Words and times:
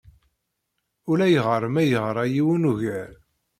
Ulayɣer 1.11 1.63
ma 1.73 1.83
yeɣra 1.83 2.23
yiwen 2.33 2.69
ugar. 2.71 3.11